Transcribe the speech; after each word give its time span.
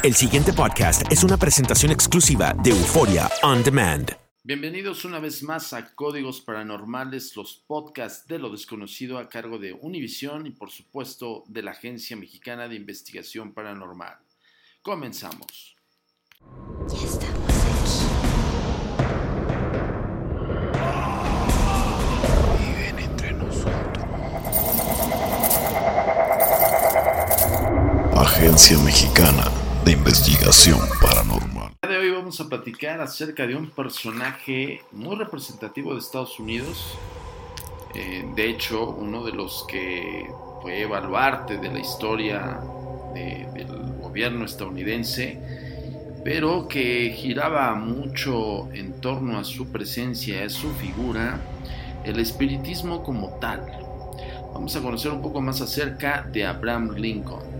El 0.00 0.14
siguiente 0.14 0.52
podcast 0.52 1.02
es 1.10 1.24
una 1.24 1.36
presentación 1.36 1.90
exclusiva 1.90 2.54
de 2.62 2.70
Euforia 2.70 3.28
On 3.42 3.64
Demand. 3.64 4.12
Bienvenidos 4.44 5.04
una 5.04 5.18
vez 5.18 5.42
más 5.42 5.72
a 5.72 5.92
Códigos 5.96 6.40
Paranormales, 6.40 7.34
los 7.34 7.64
podcasts 7.66 8.28
de 8.28 8.38
lo 8.38 8.48
desconocido 8.48 9.18
a 9.18 9.28
cargo 9.28 9.58
de 9.58 9.72
Univision 9.72 10.46
y 10.46 10.50
por 10.50 10.70
supuesto 10.70 11.42
de 11.48 11.62
la 11.62 11.72
Agencia 11.72 12.16
Mexicana 12.16 12.68
de 12.68 12.76
Investigación 12.76 13.52
Paranormal. 13.52 14.18
Comenzamos. 14.82 15.76
Ya 16.88 17.04
estamos 17.04 17.50
aquí. 17.50 18.06
Viven 22.60 22.98
entre 23.00 23.32
nosotros. 23.32 24.04
Agencia 28.16 28.78
Mexicana 28.78 29.67
de 29.88 29.92
Investigación 29.92 30.80
Paranormal. 31.00 31.72
El 31.80 31.88
día 31.88 31.98
de 31.98 32.10
hoy 32.10 32.14
vamos 32.14 32.38
a 32.42 32.46
platicar 32.46 33.00
acerca 33.00 33.46
de 33.46 33.56
un 33.56 33.70
personaje 33.70 34.82
muy 34.92 35.16
representativo 35.16 35.94
de 35.94 36.00
Estados 36.00 36.38
Unidos. 36.38 36.98
Eh, 37.94 38.22
de 38.36 38.50
hecho, 38.50 38.90
uno 38.90 39.24
de 39.24 39.32
los 39.32 39.64
que 39.66 40.28
fue 40.60 40.84
baluarte 40.84 41.56
de 41.56 41.70
la 41.70 41.78
historia 41.78 42.60
de- 43.14 43.48
del 43.54 43.94
gobierno 44.02 44.44
estadounidense, 44.44 45.40
pero 46.22 46.68
que 46.68 47.14
giraba 47.16 47.74
mucho 47.74 48.70
en 48.74 49.00
torno 49.00 49.38
a 49.38 49.44
su 49.44 49.72
presencia, 49.72 50.44
a 50.44 50.50
su 50.50 50.68
figura, 50.74 51.40
el 52.04 52.20
espiritismo 52.20 53.02
como 53.02 53.38
tal. 53.40 53.64
Vamos 54.52 54.76
a 54.76 54.82
conocer 54.82 55.12
un 55.12 55.22
poco 55.22 55.40
más 55.40 55.62
acerca 55.62 56.28
de 56.30 56.44
Abraham 56.44 56.90
Lincoln. 56.94 57.56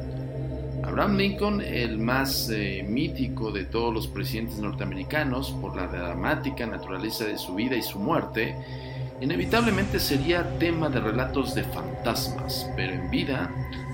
Abraham 0.88 1.16
Lincoln, 1.18 1.60
el 1.60 1.98
más 1.98 2.48
eh, 2.48 2.82
mítico 2.88 3.52
de 3.52 3.64
todos 3.64 3.92
los 3.92 4.06
presidentes 4.06 4.58
norteamericanos 4.58 5.50
por 5.60 5.76
la 5.76 5.86
dramática 5.86 6.66
naturaleza 6.66 7.26
de 7.26 7.36
su 7.36 7.54
vida 7.54 7.76
y 7.76 7.82
su 7.82 7.98
muerte, 7.98 8.56
inevitablemente 9.20 10.00
sería 10.00 10.58
tema 10.58 10.88
de 10.88 11.00
relatos 11.00 11.54
de 11.54 11.64
fantasmas, 11.64 12.70
pero 12.74 12.94
en 12.94 13.10
vida, 13.10 13.50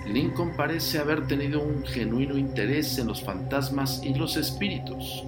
Lincoln 0.07 0.55
parece 0.57 1.01
haber 1.01 1.27
tenido 1.27 1.63
un 1.63 1.85
genuino 1.85 2.39
interés 2.39 2.97
en 2.99 3.09
los 3.09 3.21
fantasmas 3.25 4.01
y 4.05 4.15
los 4.15 4.37
espíritus. 4.37 5.25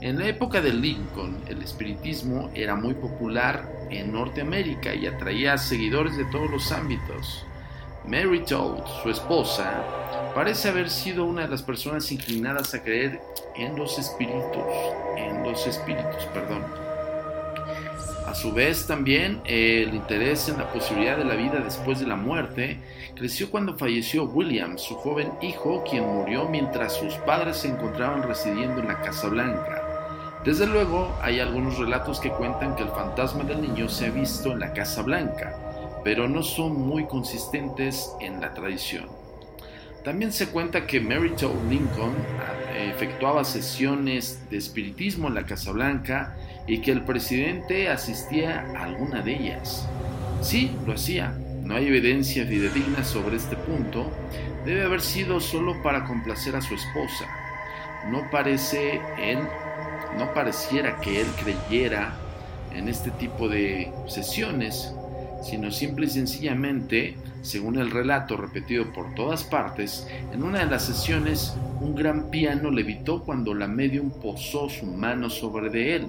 En 0.00 0.18
la 0.18 0.26
época 0.26 0.60
de 0.60 0.74
Lincoln, 0.74 1.36
el 1.46 1.62
espiritismo 1.62 2.50
era 2.54 2.74
muy 2.74 2.94
popular 2.94 3.70
en 3.88 4.12
Norteamérica 4.12 4.92
y 4.92 5.06
atraía 5.06 5.52
a 5.52 5.58
seguidores 5.58 6.16
de 6.16 6.24
todos 6.24 6.50
los 6.50 6.72
ámbitos. 6.72 7.46
Mary 8.06 8.44
Todd, 8.44 8.84
su 9.02 9.08
esposa, 9.08 9.82
parece 10.34 10.68
haber 10.68 10.90
sido 10.90 11.24
una 11.24 11.42
de 11.42 11.48
las 11.48 11.62
personas 11.62 12.12
inclinadas 12.12 12.74
a 12.74 12.82
creer 12.82 13.20
en 13.56 13.76
los 13.76 13.98
espíritus, 13.98 14.62
en 15.16 15.42
los 15.42 15.66
espíritus, 15.66 16.24
perdón. 16.34 16.62
A 18.26 18.34
su 18.34 18.52
vez 18.52 18.86
también 18.86 19.40
eh, 19.46 19.84
el 19.88 19.94
interés 19.94 20.50
en 20.50 20.58
la 20.58 20.70
posibilidad 20.70 21.16
de 21.16 21.24
la 21.24 21.34
vida 21.34 21.60
después 21.60 21.98
de 22.00 22.06
la 22.06 22.16
muerte 22.16 22.78
creció 23.14 23.50
cuando 23.50 23.74
falleció 23.78 24.24
William, 24.24 24.76
su 24.76 24.96
joven 24.96 25.32
hijo, 25.40 25.82
quien 25.88 26.04
murió 26.04 26.46
mientras 26.48 26.94
sus 26.94 27.14
padres 27.14 27.58
se 27.58 27.68
encontraban 27.68 28.22
residiendo 28.22 28.82
en 28.82 28.88
la 28.88 29.00
Casa 29.00 29.28
Blanca. 29.28 29.82
Desde 30.44 30.66
luego, 30.66 31.16
hay 31.22 31.40
algunos 31.40 31.78
relatos 31.78 32.20
que 32.20 32.28
cuentan 32.28 32.76
que 32.76 32.82
el 32.82 32.90
fantasma 32.90 33.44
del 33.44 33.62
niño 33.62 33.88
se 33.88 34.06
ha 34.06 34.10
visto 34.10 34.52
en 34.52 34.60
la 34.60 34.74
Casa 34.74 35.00
Blanca, 35.00 35.56
pero 36.04 36.28
no 36.28 36.42
son 36.42 36.80
muy 36.86 37.06
consistentes 37.06 38.12
en 38.20 38.40
la 38.40 38.52
tradición. 38.54 39.06
También 40.04 40.32
se 40.32 40.48
cuenta 40.48 40.86
que 40.86 41.00
Mary 41.00 41.30
Todd 41.30 41.54
Lincoln 41.70 42.12
eh, 42.74 42.90
efectuaba 42.94 43.42
sesiones 43.42 44.38
de 44.50 44.58
espiritismo 44.58 45.28
en 45.28 45.34
la 45.34 45.46
Casa 45.46 45.72
Blanca 45.72 46.36
y 46.66 46.82
que 46.82 46.92
el 46.92 47.02
presidente 47.02 47.88
asistía 47.88 48.66
a 48.76 48.84
alguna 48.84 49.22
de 49.22 49.34
ellas. 49.34 49.88
Sí, 50.42 50.70
lo 50.86 50.92
hacía. 50.92 51.34
No 51.62 51.76
hay 51.76 51.86
evidencia 51.86 52.44
fidedigna 52.44 53.02
sobre 53.02 53.36
este 53.36 53.56
punto. 53.56 54.10
Debe 54.66 54.84
haber 54.84 55.00
sido 55.00 55.40
solo 55.40 55.82
para 55.82 56.04
complacer 56.04 56.54
a 56.54 56.60
su 56.60 56.74
esposa. 56.74 57.24
No 58.10 58.30
parece 58.30 59.00
él, 59.18 59.38
no 60.18 60.34
pareciera 60.34 61.00
que 61.00 61.22
él 61.22 61.26
creyera 61.42 62.14
en 62.74 62.88
este 62.88 63.10
tipo 63.12 63.48
de 63.48 63.90
sesiones, 64.06 64.92
sino 65.44 65.70
simple 65.70 66.06
y 66.06 66.10
sencillamente, 66.10 67.16
según 67.42 67.78
el 67.78 67.90
relato 67.90 68.36
repetido 68.36 68.92
por 68.92 69.14
todas 69.14 69.44
partes, 69.44 70.06
en 70.32 70.42
una 70.42 70.60
de 70.60 70.66
las 70.66 70.86
sesiones 70.86 71.54
un 71.80 71.94
gran 71.94 72.30
piano 72.30 72.70
levitó 72.70 73.22
cuando 73.22 73.54
la 73.54 73.68
medium 73.68 74.10
posó 74.10 74.68
su 74.68 74.86
mano 74.86 75.28
sobre 75.28 75.70
de 75.70 75.96
él. 75.96 76.08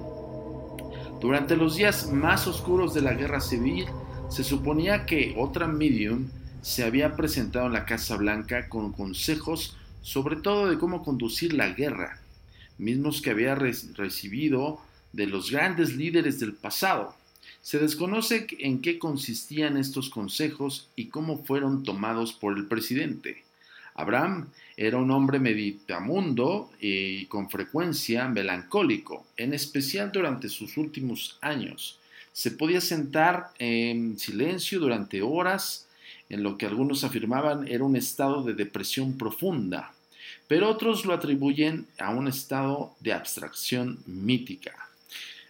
Durante 1.20 1.56
los 1.56 1.76
días 1.76 2.10
más 2.10 2.46
oscuros 2.46 2.94
de 2.94 3.02
la 3.02 3.14
guerra 3.14 3.40
civil, 3.40 3.86
se 4.28 4.42
suponía 4.42 5.06
que 5.06 5.34
otra 5.36 5.66
medium 5.66 6.28
se 6.62 6.84
había 6.84 7.14
presentado 7.14 7.66
en 7.66 7.72
la 7.74 7.84
Casa 7.84 8.16
Blanca 8.16 8.68
con 8.68 8.92
consejos 8.92 9.76
sobre 10.06 10.36
todo 10.36 10.68
de 10.70 10.78
cómo 10.78 11.02
conducir 11.02 11.52
la 11.52 11.70
guerra, 11.70 12.20
mismos 12.78 13.20
que 13.20 13.30
había 13.30 13.56
re 13.56 13.74
recibido 13.96 14.80
de 15.12 15.26
los 15.26 15.50
grandes 15.50 15.96
líderes 15.96 16.38
del 16.38 16.52
pasado. 16.52 17.16
Se 17.66 17.80
desconoce 17.80 18.46
en 18.60 18.80
qué 18.80 18.96
consistían 18.96 19.76
estos 19.76 20.08
consejos 20.08 20.88
y 20.94 21.06
cómo 21.06 21.42
fueron 21.42 21.82
tomados 21.82 22.32
por 22.32 22.56
el 22.56 22.66
presidente. 22.66 23.42
Abraham 23.96 24.50
era 24.76 24.98
un 24.98 25.10
hombre 25.10 25.40
meditamundo 25.40 26.70
y 26.80 27.24
con 27.26 27.50
frecuencia 27.50 28.28
melancólico, 28.28 29.26
en 29.36 29.52
especial 29.52 30.12
durante 30.12 30.48
sus 30.48 30.76
últimos 30.76 31.38
años. 31.40 31.98
Se 32.32 32.52
podía 32.52 32.80
sentar 32.80 33.48
en 33.58 34.16
silencio 34.16 34.78
durante 34.78 35.20
horas, 35.22 35.88
en 36.28 36.44
lo 36.44 36.56
que 36.56 36.66
algunos 36.66 37.02
afirmaban 37.02 37.66
era 37.66 37.82
un 37.82 37.96
estado 37.96 38.44
de 38.44 38.54
depresión 38.54 39.18
profunda, 39.18 39.92
pero 40.46 40.70
otros 40.70 41.04
lo 41.04 41.12
atribuyen 41.12 41.88
a 41.98 42.10
un 42.10 42.28
estado 42.28 42.94
de 43.00 43.12
abstracción 43.12 43.98
mítica. 44.06 44.85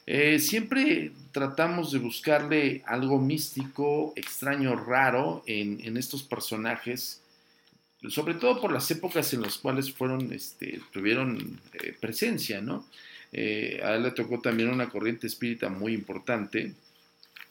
Eh, 0.06 0.38
siempre 0.38 1.10
tratamos 1.32 1.90
de 1.90 1.98
buscarle 1.98 2.82
algo 2.86 3.18
místico, 3.18 4.12
extraño, 4.14 4.76
raro 4.76 5.42
en, 5.46 5.96
estos 5.96 6.22
personajes 6.22 7.22
sobre 8.08 8.34
todo 8.34 8.60
por 8.60 8.72
las 8.72 8.88
épocas 8.90 9.32
en 9.34 9.42
las 9.42 9.58
cuales 9.58 9.92
fueron, 9.92 10.32
este, 10.32 10.80
tuvieron 10.92 11.60
eh, 11.72 11.92
presencia, 11.98 12.60
¿no? 12.60 12.86
Eh, 13.32 13.80
a 13.82 13.96
él 13.96 14.04
le 14.04 14.12
tocó 14.12 14.40
también 14.40 14.68
una 14.68 14.88
corriente 14.88 15.26
espírita 15.26 15.68
muy 15.68 15.92
importante, 15.92 16.72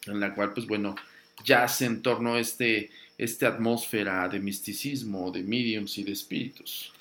en 0.05 0.19
la 0.19 0.33
cual, 0.33 0.53
pues 0.53 0.65
bueno, 0.65 0.95
yace 1.43 1.85
en 1.85 2.01
torno 2.01 2.37
este, 2.37 2.89
esta 3.17 3.49
atmósfera 3.49 4.29
de 4.29 4.39
misticismo, 4.39 5.29
de 5.31 5.43
mediums 5.43 5.97
y 5.97 6.03
de 6.03 6.13
espíritus. 6.13 6.93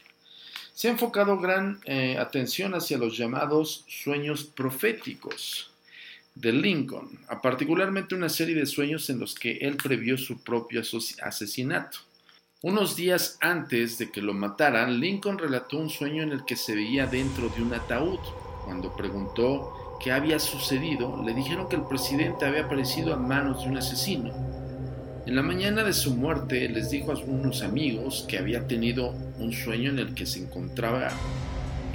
Se 0.75 0.89
ha 0.89 0.91
enfocado 0.91 1.39
gran 1.39 1.79
eh, 1.85 2.19
atención 2.19 2.75
hacia 2.75 2.99
los 2.99 3.17
llamados 3.17 3.85
sueños 3.87 4.43
proféticos 4.43 5.71
de 6.35 6.53
Lincoln, 6.53 7.17
a 7.29 7.41
particularmente 7.41 8.17
una 8.17 8.29
serie 8.29 8.57
de 8.57 8.67
sueños 8.67 9.09
en 9.09 9.21
los 9.21 9.37
que 9.37 9.59
él 9.59 9.77
previó 9.77 10.19
su 10.19 10.43
propio 10.43 10.83
asesinato. 11.23 11.99
Unos 12.61 12.97
días 12.97 13.39
antes 13.41 13.99
de 13.99 14.11
que 14.11 14.21
lo 14.21 14.35
mataran, 14.35 14.99
Lincoln 14.99 15.39
relató 15.39 15.79
un 15.79 15.91
sueño 15.91 16.25
en 16.25 16.33
el 16.33 16.45
que 16.45 16.57
se 16.57 16.75
veía 16.75 17.07
dentro 17.07 17.49
de 17.51 17.63
un 17.63 17.73
ataúd. 17.73 18.19
Cuando 18.65 18.97
preguntó 18.97 19.97
qué 20.03 20.11
había 20.11 20.41
sucedido, 20.41 21.23
le 21.25 21.35
dijeron 21.35 21.69
que 21.69 21.77
el 21.77 21.85
presidente 21.85 22.47
había 22.47 22.65
aparecido 22.65 23.15
a 23.15 23.17
manos 23.17 23.63
de 23.63 23.71
un 23.71 23.77
asesino. 23.77 24.54
En 25.27 25.37
la 25.37 25.43
mañana 25.43 25.85
de 25.85 25.95
su 25.95 26.15
muerte 26.15 26.69
les 26.69 26.91
dijo 26.91 27.11
a 27.11 27.15
unos 27.17 27.63
amigos 27.63 28.27
que 28.29 28.37
había 28.37 28.67
tenido 28.67 29.15
un 29.39 29.53
sueño 29.53 29.89
en 29.89 29.99
el 29.99 30.15
que 30.15 30.27
se 30.27 30.41
encontraba 30.41 31.09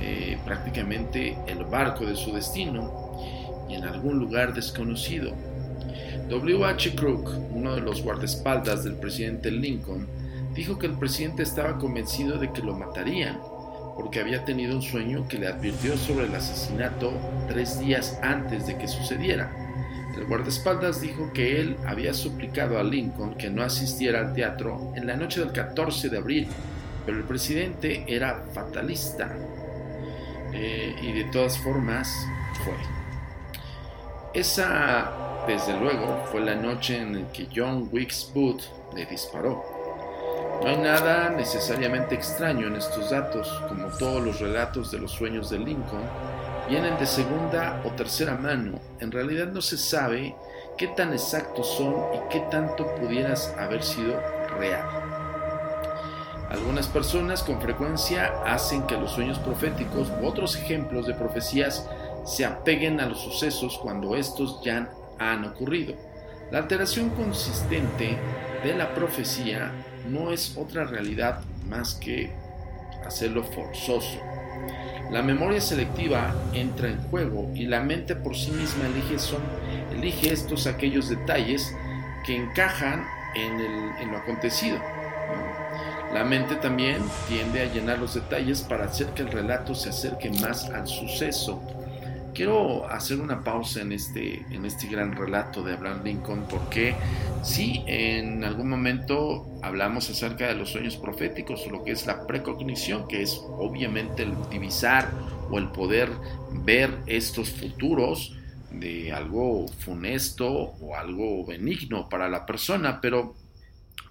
eh, 0.01 0.40
prácticamente 0.46 1.37
el 1.47 1.64
barco 1.66 2.08
de 2.08 2.16
su 2.16 2.34
destino 2.34 3.20
y 3.70 3.76
en 3.76 3.84
algún 3.84 4.17
lugar 4.17 4.55
desconocido. 4.55 5.34
W. 6.28 6.66
H. 6.66 6.96
Crook, 6.96 7.29
uno 7.53 7.76
de 7.76 7.81
los 7.81 8.02
guardaespaldas 8.02 8.84
del 8.84 8.96
presidente 8.96 9.52
Lincoln, 9.52 10.08
dijo 10.55 10.79
que 10.79 10.87
el 10.87 10.97
presidente 10.97 11.43
estaba 11.43 11.78
convencido 11.78 12.40
de 12.40 12.52
que 12.52 12.64
lo 12.64 12.75
matarían, 12.75 13.40
porque 13.96 14.22
había 14.22 14.43
tenido 14.43 14.75
un 14.75 14.82
sueño 14.82 15.28
que 15.28 15.37
le 15.37 15.47
advirtió 15.47 15.96
sobre 15.97 16.25
el 16.25 16.34
asesinato 16.34 17.14
tres 17.47 17.79
días 17.79 18.17
antes 18.23 18.66
de 18.66 18.75
que 18.75 18.87
sucediera. 18.87 19.69
El 20.20 20.26
guardaespaldas 20.26 21.00
dijo 21.00 21.32
que 21.34 21.62
él 21.62 21.78
había 21.88 22.14
suplicado 22.14 22.78
a 22.78 22.84
Lincoln 22.84 23.36
que 23.36 23.50
no 23.50 23.64
asistiera 23.64 24.20
al 24.20 24.34
teatro 24.34 24.92
en 24.94 25.08
la 25.08 25.16
noche 25.16 25.40
del 25.40 25.54
14 25.54 26.10
de 26.10 26.18
abril, 26.18 26.48
pero 27.06 27.20
el 27.20 27.24
presidente 27.24 28.04
era 28.06 28.44
fatalista. 28.54 29.34
Eh, 30.52 30.94
y 31.02 31.14
de 31.14 31.24
todas 31.32 31.58
formas 31.60 32.14
fue. 32.66 32.74
Esa, 34.34 35.46
desde 35.48 35.80
luego, 35.80 36.26
fue 36.30 36.42
la 36.42 36.56
noche 36.56 36.98
en 36.98 37.26
que 37.28 37.48
John 37.56 37.88
Wilkes 37.90 38.30
Booth 38.34 38.64
le 38.94 39.06
disparó. 39.06 39.64
No 40.62 40.68
hay 40.68 40.78
nada 40.80 41.30
necesariamente 41.30 42.16
extraño 42.16 42.68
en 42.68 42.76
estos 42.76 43.10
datos, 43.10 43.48
como 43.70 43.88
todos 43.98 44.22
los 44.22 44.42
relatos 44.42 44.92
de 44.92 45.00
los 45.00 45.12
sueños 45.12 45.50
de 45.50 45.60
Lincoln, 45.60 46.04
vienen 46.70 47.00
de 47.00 47.08
segunda 47.08 47.82
o 47.84 47.90
tercera 47.90 48.36
mano. 48.36 48.80
En 49.00 49.12
realidad 49.12 49.48
no 49.48 49.62
se 49.62 49.78
sabe 49.78 50.36
qué 50.78 50.88
tan 50.88 51.12
exactos 51.14 51.68
son 51.76 51.96
y 52.14 52.30
qué 52.30 52.42
tanto 52.52 52.96
pudieras 52.96 53.56
haber 53.58 53.84
sido 53.84 54.22
real. 54.58 54.88
Algunas 56.50 56.88
personas 56.88 57.44
con 57.44 57.60
frecuencia 57.60 58.32
hacen 58.46 58.84
que 58.84 58.98
los 58.98 59.12
sueños 59.12 59.40
proféticos 59.40 60.12
u 60.22 60.26
otros 60.26 60.56
ejemplos 60.56 61.08
de 61.08 61.16
profecías 61.16 61.88
se 62.26 62.46
apeguen 62.46 63.00
a 63.00 63.08
los 63.08 63.20
sucesos 63.20 63.80
cuando 63.82 64.16
estos 64.16 64.62
ya 64.64 64.92
han 65.18 65.46
ocurrido. 65.46 65.96
La 66.52 66.60
alteración 66.60 67.10
consistente 67.12 68.18
de 68.64 68.76
la 68.76 68.94
profecía 68.94 69.72
no 70.08 70.32
es 70.32 70.56
otra 70.58 70.86
realidad 70.86 71.42
más 71.68 71.96
que 71.96 72.32
hacerlo 73.05 73.43
forzoso. 73.43 74.19
La 75.11 75.23
memoria 75.23 75.59
selectiva 75.59 76.35
entra 76.53 76.87
en 76.87 77.01
juego 77.09 77.49
y 77.55 77.66
la 77.66 77.81
mente 77.81 78.16
por 78.16 78.35
sí 78.35 78.51
misma 78.51 78.85
elige, 78.85 79.17
son, 79.17 79.41
elige 79.91 80.31
estos 80.31 80.67
aquellos 80.67 81.09
detalles 81.09 81.75
que 82.25 82.35
encajan 82.35 83.07
en, 83.35 83.59
en 83.99 84.11
lo 84.11 84.17
acontecido. 84.17 84.79
La 86.13 86.23
mente 86.23 86.55
también 86.55 86.97
tiende 87.28 87.61
a 87.61 87.72
llenar 87.72 87.99
los 87.99 88.16
detalles 88.16 88.61
para 88.61 88.85
hacer 88.85 89.07
que 89.07 89.22
el 89.22 89.31
relato 89.31 89.75
se 89.75 89.90
acerque 89.90 90.29
más 90.41 90.66
al 90.69 90.87
suceso. 90.87 91.61
Quiero 92.40 92.90
hacer 92.90 93.20
una 93.20 93.44
pausa 93.44 93.82
en 93.82 93.91
este, 93.91 94.46
en 94.50 94.66
este 94.66 94.88
gran 94.88 95.14
relato 95.14 95.62
de 95.62 95.74
Abraham 95.74 96.06
Lincoln 96.06 96.46
porque 96.50 96.96
sí, 97.44 97.84
en 97.86 98.46
algún 98.46 98.70
momento 98.70 99.46
hablamos 99.62 100.09
acerca 100.09 100.47
de 100.47 100.56
los 100.56 100.70
sueños 100.70 100.96
proféticos 100.96 101.68
o 101.68 101.70
lo 101.70 101.84
que 101.84 101.91
es 101.91 102.06
la 102.06 102.26
precognición, 102.26 103.09
que 103.09 103.24
es 103.24 103.41
obviamente 103.58 104.24
el 104.24 104.36
divisar 104.50 105.12
o 105.52 105.58
el 105.58 105.68
poder 105.68 106.12
ver 106.64 107.00
estos 107.08 107.50
futuros 107.50 108.38
de 108.72 109.12
algo 109.12 109.68
funesto 109.68 110.50
o 110.50 110.96
algo 110.96 111.46
benigno 111.46 112.08
para 112.08 112.30
la 112.30 112.46
persona, 112.46 113.02
pero 113.02 113.35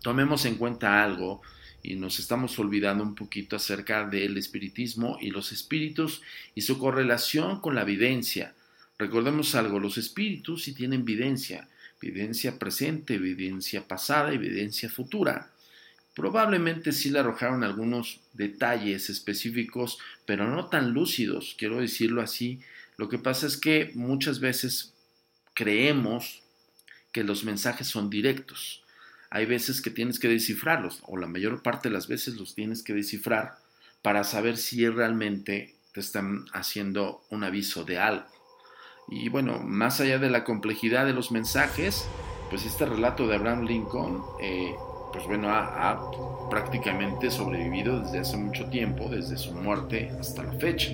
tomemos 0.02 0.44
en 0.44 0.56
cuenta 0.56 1.02
algo 1.02 1.40
y 1.82 1.96
nos 1.96 2.18
estamos 2.18 2.58
olvidando 2.58 3.04
un 3.04 3.14
poquito 3.14 3.56
acerca 3.56 4.04
del 4.04 4.36
espiritismo 4.36 5.18
y 5.20 5.30
los 5.30 5.52
espíritus 5.52 6.22
y 6.54 6.62
su 6.62 6.78
correlación 6.78 7.60
con 7.60 7.74
la 7.74 7.82
evidencia. 7.82 8.54
Recordemos 8.98 9.54
algo, 9.54 9.78
los 9.78 9.96
espíritus 9.96 10.64
sí 10.64 10.74
tienen 10.74 11.02
evidencia, 11.02 11.68
evidencia 12.02 12.58
presente, 12.58 13.14
evidencia 13.14 13.86
pasada, 13.86 14.32
evidencia 14.32 14.90
futura. 14.90 15.50
Probablemente 16.14 16.90
sí 16.90 17.10
le 17.10 17.20
arrojaron 17.20 17.62
algunos 17.62 18.20
detalles 18.32 19.08
específicos, 19.08 19.98
pero 20.26 20.50
no 20.50 20.66
tan 20.66 20.92
lúcidos, 20.92 21.54
quiero 21.56 21.80
decirlo 21.80 22.22
así. 22.22 22.60
Lo 22.96 23.08
que 23.08 23.18
pasa 23.18 23.46
es 23.46 23.56
que 23.56 23.92
muchas 23.94 24.40
veces 24.40 24.94
creemos 25.54 26.42
que 27.12 27.22
los 27.22 27.44
mensajes 27.44 27.86
son 27.86 28.10
directos 28.10 28.82
hay 29.30 29.46
veces 29.46 29.82
que 29.82 29.90
tienes 29.90 30.18
que 30.18 30.28
descifrarlos, 30.28 31.02
o 31.06 31.16
la 31.16 31.26
mayor 31.26 31.62
parte 31.62 31.88
de 31.88 31.94
las 31.94 32.08
veces 32.08 32.36
los 32.36 32.54
tienes 32.54 32.82
que 32.82 32.94
descifrar 32.94 33.58
para 34.02 34.24
saber 34.24 34.56
si 34.56 34.88
realmente 34.88 35.74
te 35.92 36.00
están 36.00 36.46
haciendo 36.52 37.22
un 37.30 37.44
aviso 37.44 37.84
de 37.84 37.98
algo. 37.98 38.24
Y 39.08 39.28
bueno, 39.28 39.58
más 39.58 40.00
allá 40.00 40.18
de 40.18 40.30
la 40.30 40.44
complejidad 40.44 41.06
de 41.06 41.14
los 41.14 41.30
mensajes, 41.30 42.06
pues 42.50 42.64
este 42.64 42.86
relato 42.86 43.26
de 43.26 43.36
Abraham 43.36 43.64
Lincoln, 43.64 44.22
eh, 44.40 44.74
pues 45.12 45.26
bueno, 45.26 45.50
ha, 45.50 45.90
ha 45.90 46.00
prácticamente 46.50 47.30
sobrevivido 47.30 48.00
desde 48.00 48.20
hace 48.20 48.36
mucho 48.36 48.68
tiempo, 48.68 49.08
desde 49.08 49.36
su 49.36 49.52
muerte 49.52 50.10
hasta 50.18 50.42
la 50.42 50.52
fecha. 50.52 50.92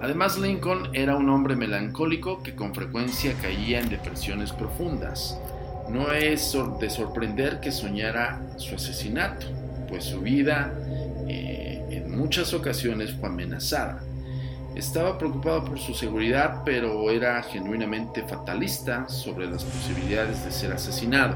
Además, 0.00 0.38
Lincoln 0.38 0.90
era 0.94 1.16
un 1.16 1.28
hombre 1.28 1.56
melancólico 1.56 2.42
que 2.42 2.54
con 2.54 2.72
frecuencia 2.72 3.34
caía 3.42 3.80
en 3.80 3.88
depresiones 3.88 4.52
profundas. 4.52 5.36
No 5.88 6.12
es 6.12 6.54
de 6.80 6.90
sorprender 6.90 7.60
que 7.60 7.72
soñara 7.72 8.40
su 8.56 8.74
asesinato, 8.74 9.46
pues 9.88 10.04
su 10.04 10.20
vida 10.20 10.72
eh, 11.26 11.82
en 11.90 12.16
muchas 12.16 12.52
ocasiones 12.52 13.12
fue 13.12 13.28
amenazada. 13.28 14.02
Estaba 14.74 15.16
preocupado 15.16 15.64
por 15.64 15.78
su 15.78 15.94
seguridad, 15.94 16.62
pero 16.64 17.10
era 17.10 17.42
genuinamente 17.42 18.22
fatalista 18.22 19.08
sobre 19.08 19.50
las 19.50 19.64
posibilidades 19.64 20.44
de 20.44 20.52
ser 20.52 20.72
asesinado. 20.72 21.34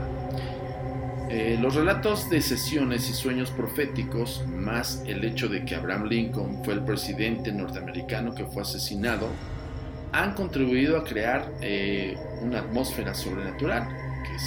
Eh, 1.30 1.58
los 1.58 1.74
relatos 1.74 2.28
de 2.28 2.42
sesiones 2.42 3.08
y 3.08 3.14
sueños 3.14 3.50
proféticos, 3.50 4.44
más 4.46 5.02
el 5.06 5.24
hecho 5.24 5.48
de 5.48 5.64
que 5.64 5.74
Abraham 5.74 6.04
Lincoln 6.04 6.62
fue 6.62 6.74
el 6.74 6.84
presidente 6.84 7.50
norteamericano 7.52 8.34
que 8.34 8.44
fue 8.44 8.62
asesinado, 8.62 9.28
han 10.12 10.34
contribuido 10.34 10.98
a 10.98 11.04
crear 11.04 11.50
eh, 11.62 12.18
una 12.42 12.58
atmósfera 12.58 13.14
sobrenatural 13.14 13.88
que 14.22 14.38